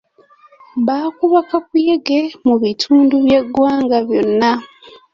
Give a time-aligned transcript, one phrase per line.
[0.85, 4.51] Baakuba kakuyege mu bitundu by'eggwanga byonna.